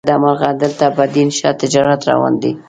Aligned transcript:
له 0.03 0.07
بده 0.13 0.17
مرغه 0.23 0.49
دلته 0.63 0.85
په 0.95 1.03
دین 1.15 1.29
ښه 1.37 1.49
تجارت 1.61 2.01
روان 2.11 2.33
دی. 2.41 2.51